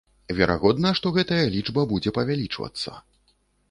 Верагодна, 0.37 0.93
што 1.01 1.13
гэтая 1.19 1.39
лічба 1.59 1.87
будзе 1.95 2.17
павялічвацца. 2.19 2.89